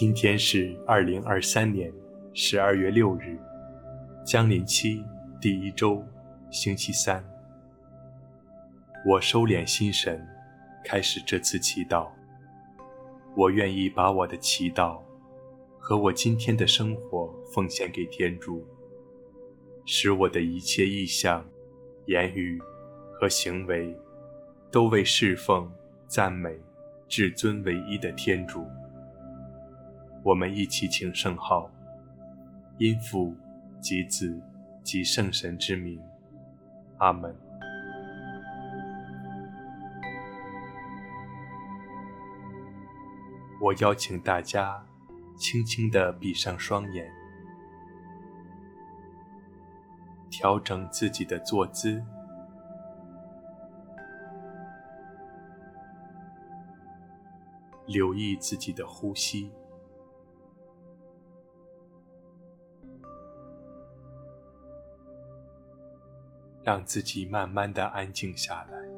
[0.00, 1.92] 今天是二零二三年
[2.32, 3.36] 十二月六日，
[4.24, 5.04] 将临期
[5.40, 6.06] 第一周，
[6.52, 7.20] 星期三。
[9.04, 10.24] 我收敛心神，
[10.84, 12.06] 开始这次祈祷。
[13.34, 15.00] 我愿意把我的祈祷
[15.80, 18.64] 和我今天的生活奉献给天主，
[19.84, 21.44] 使我的一切意向、
[22.06, 22.56] 言语
[23.18, 23.92] 和行为
[24.70, 25.68] 都为侍奉、
[26.06, 26.56] 赞美
[27.08, 28.64] 至尊唯一的天主。
[30.28, 31.70] 我们一起请圣号，
[32.76, 33.34] 因父
[33.80, 34.38] 及子
[34.82, 35.98] 及圣神之名，
[36.98, 37.34] 阿门。
[43.58, 44.84] 我邀请大家
[45.38, 47.10] 轻轻地闭上双眼，
[50.28, 52.04] 调整自己的坐姿，
[57.86, 59.50] 留意自己的呼吸。
[66.68, 68.97] 让自己慢慢的安静下来。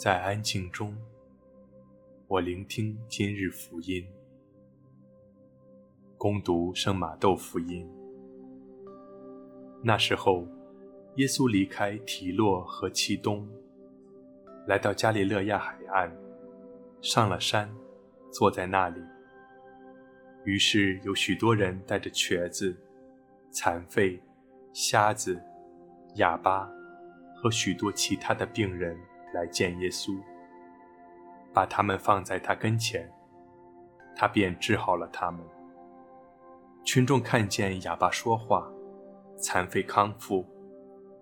[0.00, 0.96] 在安静中，
[2.26, 4.02] 我聆听今日福音，
[6.16, 7.86] 恭读圣马窦福音。
[9.82, 10.48] 那时候，
[11.16, 13.46] 耶稣离开提洛和漆冬，
[14.66, 16.10] 来到加利勒亚海岸，
[17.02, 17.70] 上了山，
[18.32, 19.02] 坐在那里。
[20.46, 22.74] 于是有许多人带着瘸子、
[23.50, 24.18] 残废、
[24.72, 25.38] 瞎子、
[26.14, 26.66] 哑巴
[27.36, 28.98] 和许多其他的病人。
[29.32, 30.18] 来见耶稣，
[31.52, 33.10] 把他们放在他跟前，
[34.14, 35.40] 他便治好了他们。
[36.84, 38.70] 群众看见哑巴说话，
[39.36, 40.44] 残废康复，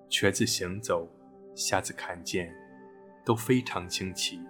[0.08, 1.08] 瘸子行走，
[1.54, 2.54] 瞎子看见，
[3.24, 4.40] 都非常惊奇，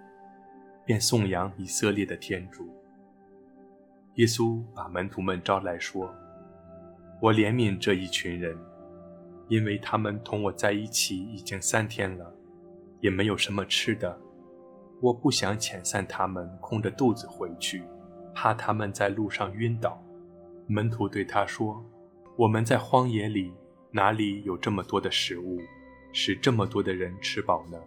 [0.85, 2.69] 便颂扬以色列的天主。
[4.15, 6.13] 耶稣把门徒们招来说
[7.21, 8.57] ：“我怜悯这一群人，
[9.47, 12.33] 因为他们同我在一起已经三天了。”
[13.01, 14.19] 也没有什么吃的，
[15.01, 17.83] 我不想遣散他们空着肚子回去，
[18.33, 20.01] 怕他们在路上晕倒。
[20.67, 21.83] 门徒对他说
[22.37, 23.53] ：“我们在荒野里
[23.91, 25.59] 哪里有这么多的食物，
[26.13, 27.77] 使这么多的人吃饱呢？”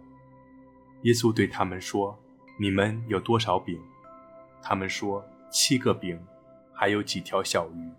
[1.03, 2.17] 耶稣对他们说
[2.59, 3.79] ：“你们有多少饼？”
[4.61, 6.19] 他们说：“七个饼，
[6.73, 7.89] 还有几条小鱼。”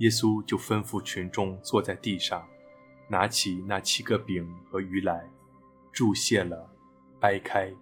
[0.00, 2.46] 耶稣就吩咐群众坐在地上，
[3.08, 5.26] 拿起那七个饼和鱼来。
[5.96, 6.68] 注谢了，
[7.18, 7.72] 掰开，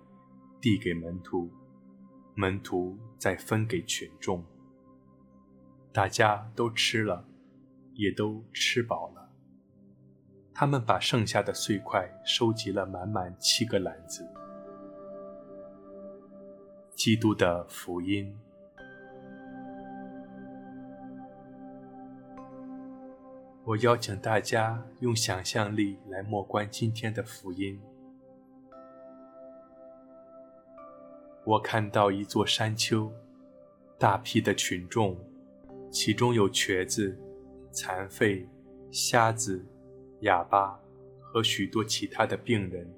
[0.61, 1.51] 递给门徒，
[2.37, 4.45] 门徒再分给群众。
[5.93, 7.27] 大家都吃了，
[7.95, 9.33] 也都吃饱了。
[10.53, 14.25] 他们把剩下的碎块收集了满满七个篮子。
[16.95, 18.33] 基督的福音。
[23.65, 27.83] 我邀请大家用想象力来默观今天的福音。
[31.47, 33.13] 我看到一座山丘，
[33.99, 35.15] 大批的群众，
[35.91, 37.19] 其中有瘸子、
[37.71, 38.49] 残废、
[38.91, 39.63] 瞎子、
[40.21, 40.81] 哑巴
[41.21, 42.91] 和许多其他的病人。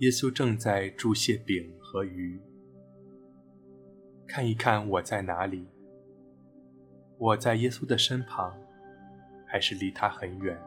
[0.00, 2.38] 耶稣正在祝谢饼和鱼。
[4.26, 5.66] 看一看我在哪里？
[7.16, 8.54] 我在耶稣的身旁，
[9.46, 10.60] 还是离他很远？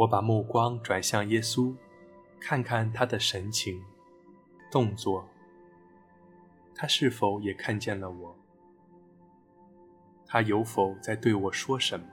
[0.00, 1.74] 我把目光转向耶稣，
[2.40, 3.84] 看看他的神情、
[4.70, 5.28] 动作，
[6.74, 8.34] 他是否也看见了我？
[10.26, 12.06] 他有否在对我说什么？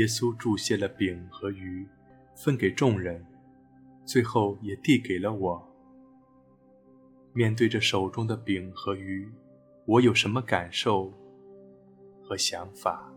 [0.00, 1.86] 耶稣注谢了饼和鱼，
[2.34, 3.22] 分给众人，
[4.06, 5.62] 最后也递给了我。
[7.34, 9.30] 面对着手中的饼和鱼，
[9.84, 11.12] 我有什么感受
[12.22, 13.12] 和想法？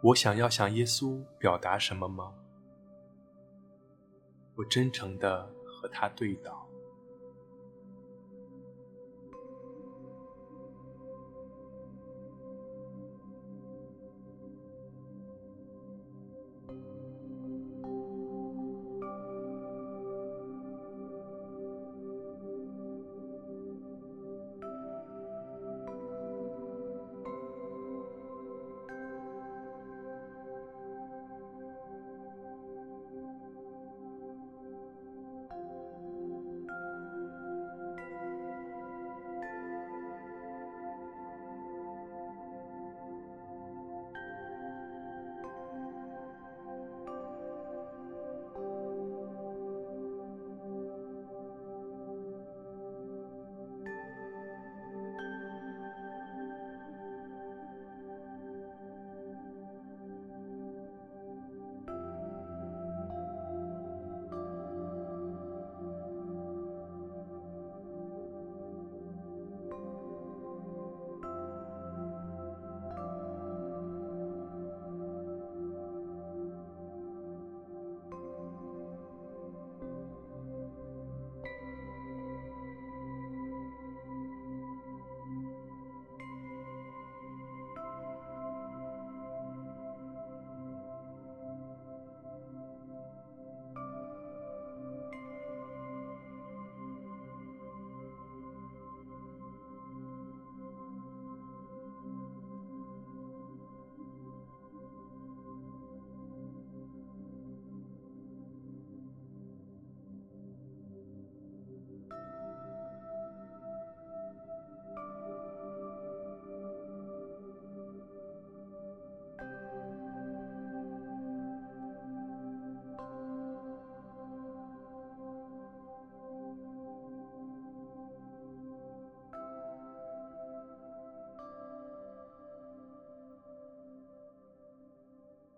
[0.00, 2.32] 我想要向耶稣表达什么吗？
[4.54, 6.67] 我真诚地和他对道。